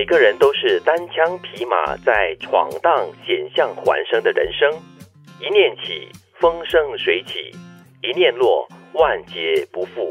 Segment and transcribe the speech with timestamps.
[0.00, 4.72] 每个人都是单枪匹马在闯荡险象环生的人生，
[5.38, 6.08] 一念起，
[6.40, 7.54] 风生水起；
[8.00, 10.08] 一念落，万劫不复。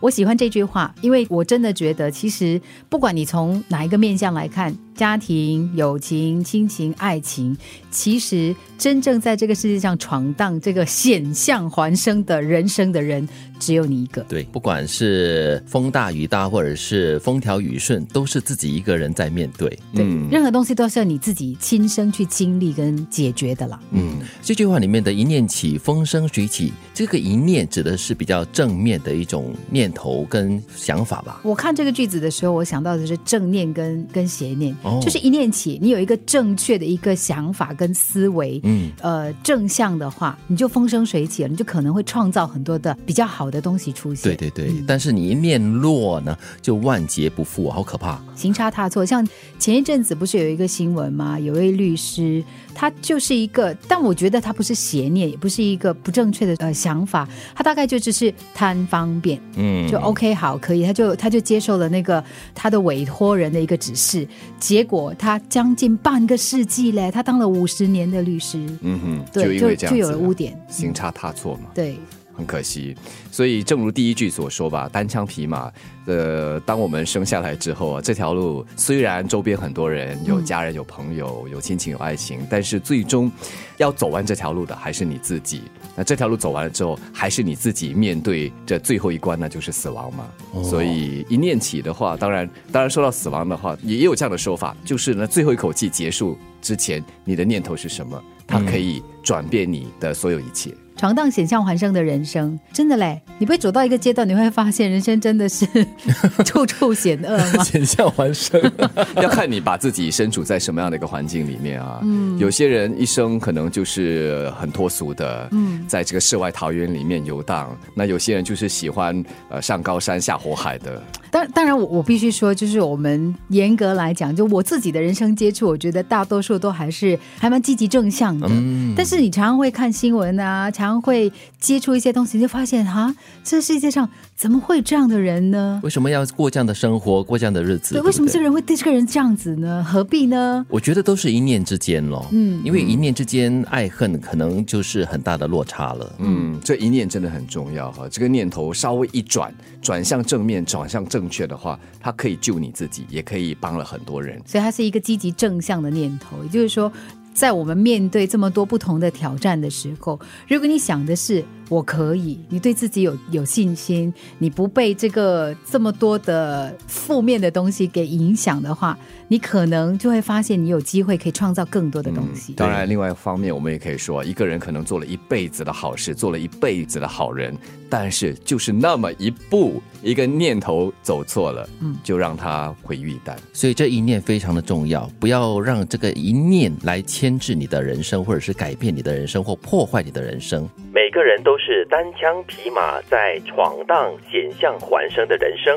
[0.00, 7.56] 我喜欢这句话，因为我真的觉得，其实不管你从哪一个面向来看，家庭、友情、亲情、爱情，
[7.90, 13.26] 其实真正在这个世界上闯荡这个险象环生的人生的人，
[13.58, 14.22] 只有你一个。
[14.22, 19.78] 对，不管是风大雨大，或者是风调雨顺，都是自己一个人在面对。
[19.94, 23.80] 对，任何东西都是要你自己亲身去经历跟解决的啦。
[23.92, 31.40] 嗯，这句话里面的一念起，风生水起，这个一念指的是比较正面的一种念头跟想法吧。
[31.42, 44.36] 我看这个句子的时候，我想到的是正念跟跟邪念，就是一念起，你有一个正确的一个想法跟思维，嗯，呃，正向的话，你就风生水起了，你就可能会创造很多的比较好的东西出现。
[44.36, 49.04] 对对对，但是你一念落呢，就万劫不复，好可怕，行差踏错。
[49.04, 49.26] 像
[49.58, 51.38] 前一阵子不是有一个新闻吗？
[51.38, 52.42] 有位律师，
[52.74, 62.22] 他就是一个，但我觉得他不是邪念，也不是一个不正确的呃想法，他大概就只是贪方便，嗯，就 OK 好可以，他就他就接受了那个
[62.54, 64.26] 他的委托人的一个指示，
[64.58, 71.98] 结果他将近半个世纪嘞，他当了五十年的律师，嗯哼，对，就就有了污点，行差踏错嘛，对。
[72.40, 72.96] 很可惜，
[73.30, 75.70] 所以正如第一句所说吧，单枪匹马。
[76.06, 83.30] 呃，当我们生下来之后啊，这条路虽然周边很多人有家人、有朋友、有亲情、有爱情，但是最终
[83.76, 85.62] 要走完这条路的还是你自己。
[85.94, 90.26] 那这条路走完了之后，还是你自己面对这最后一关，那就是死亡嘛。
[90.64, 98.20] 所以一念起的话，当然，当然说到死亡的话，也有这样的说法，就是呢，最后一口气结束之前，你的念头是什么？
[98.48, 100.74] 它可以转变你的所有一切。
[101.00, 103.18] 闯荡险象环生的人生，真的嘞！
[103.38, 105.66] 你会走到一个阶段，你会发现人生真的是
[106.44, 107.64] 处处险恶吗？
[107.64, 108.60] 险象环生，
[109.16, 112.00] 要看你把自己身处在什么样的一个环境里面啊。
[112.02, 117.74] 嗯，有些人一生可能就是很脱俗的，嗯，在这个世外桃源里面游荡。
[117.94, 121.02] 那有些人就是喜欢呃上高山下火海的。
[121.30, 128.46] 当当然，我我必须说，就是我们严格来讲，就我自己的人生接触，我觉得大多数都还是还蛮积极正向的。
[128.50, 131.00] 嗯，但是你常常会看新闻啊，常。
[131.00, 134.06] 会接触一些东西，就发现哈，这世界上
[134.40, 135.78] 怎么会这样的人呢？
[135.84, 137.96] 为什么要过这样的生活，过这样的日子？
[137.96, 139.84] 对，为什么这个人会对这个人这样子呢？
[139.86, 140.64] 何必呢？
[140.70, 142.26] 我觉得都是一念之间咯。
[142.32, 146.10] 嗯，因为一念之间，爱恨可能就是很大的落差了。
[146.20, 148.08] 嗯，这一念真的很重要哈。
[148.10, 149.52] 这个念头稍微一转，
[149.82, 154.40] 转向正面，转向正确的话，它可以救你自己，也可以帮了很多人。
[154.46, 156.90] 所以它是一个积极正向的念头，也就是说。
[157.32, 160.18] 在我们面对这么多不同的挑战的时候，
[160.48, 168.98] 如果你想的是我可以，你对自己有有信心，你不被这个这么多的负面的东西给影响的话，
[169.28, 172.52] 你可能就会发现你有机会可以创造更多的东西。
[172.54, 177.56] 当然，另外一方面，我们也可以说，一个人可能做了一辈子的好事，做了一辈子的好人，
[177.88, 183.36] 但是就是那么一步，一个念头走错了，嗯，就让他毁于一旦。
[183.52, 187.00] 所以这一念非常的重要，不要让这个一念来。
[187.10, 190.68] 牵制你的人生，或者是改变你的人生，或破坏你的人生。
[191.10, 195.76] 每个人都是单枪匹马在闯荡险象环生的人生。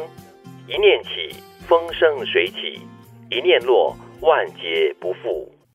[0.68, 1.36] 一念起，
[1.68, 2.80] 风生水起；
[3.32, 5.52] 一念落，万劫不复。